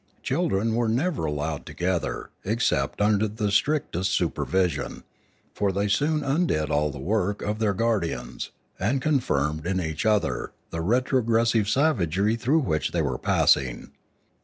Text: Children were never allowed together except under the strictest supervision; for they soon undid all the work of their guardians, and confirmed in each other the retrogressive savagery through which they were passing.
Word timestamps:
Children 0.23 0.73
were 0.73 0.89
never 0.89 1.25
allowed 1.25 1.67
together 1.67 2.31
except 2.43 3.01
under 3.01 3.27
the 3.27 3.51
strictest 3.51 4.09
supervision; 4.09 5.03
for 5.53 5.71
they 5.71 5.87
soon 5.87 6.23
undid 6.23 6.71
all 6.71 6.89
the 6.89 6.97
work 6.97 7.43
of 7.43 7.59
their 7.59 7.75
guardians, 7.75 8.49
and 8.79 8.99
confirmed 8.99 9.67
in 9.67 9.79
each 9.79 10.03
other 10.03 10.53
the 10.71 10.81
retrogressive 10.81 11.69
savagery 11.69 12.35
through 12.35 12.61
which 12.61 12.93
they 12.93 13.01
were 13.03 13.19
passing. 13.19 13.91